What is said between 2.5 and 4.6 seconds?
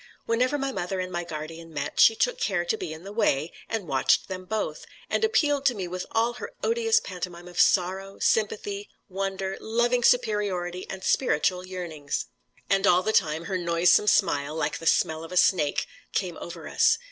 to be in the way, and watched them